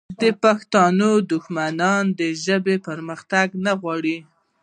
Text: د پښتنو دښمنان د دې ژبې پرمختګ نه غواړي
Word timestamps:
د 0.21 0.23
پښتنو 0.43 1.11
دښمنان 1.31 2.03
د 2.11 2.13
دې 2.19 2.29
ژبې 2.45 2.75
پرمختګ 2.87 3.47
نه 3.65 3.73
غواړي 3.81 4.17